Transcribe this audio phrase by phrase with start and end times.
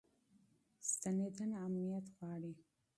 [0.89, 2.53] ستنېدنه امنیت غواړي.